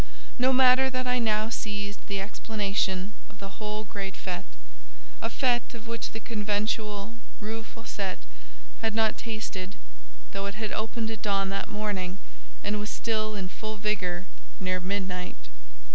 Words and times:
No 0.39 0.51
matter 0.51 0.89
that 0.89 1.05
I 1.05 1.19
now 1.19 1.49
seized 1.49 2.07
the 2.07 2.19
explanation 2.19 3.13
of 3.29 3.37
the 3.37 3.61
whole 3.61 3.83
great 3.83 4.15
fête—a 4.15 5.29
fête 5.29 5.75
of 5.75 5.85
which 5.85 6.09
the 6.09 6.19
conventual 6.19 7.19
Rue 7.39 7.61
Fossette 7.61 8.17
had 8.81 8.95
not 8.95 9.15
tasted, 9.15 9.75
though 10.31 10.47
it 10.47 10.55
had 10.55 10.71
opened 10.71 11.11
at 11.11 11.21
dawn 11.21 11.49
that 11.49 11.67
morning, 11.67 12.17
and 12.63 12.79
was 12.79 12.89
still 12.89 13.35
in 13.35 13.47
full 13.47 13.77
vigour 13.77 14.25
near 14.59 14.79
midnight. 14.79 15.49